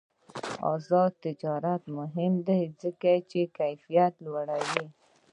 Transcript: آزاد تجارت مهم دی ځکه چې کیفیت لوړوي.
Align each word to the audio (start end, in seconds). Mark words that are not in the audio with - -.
آزاد 0.73 1.11
تجارت 1.25 1.83
مهم 1.97 2.33
دی 2.47 2.61
ځکه 2.81 3.11
چې 3.29 3.39
کیفیت 3.57 4.13
لوړوي. 4.25 4.87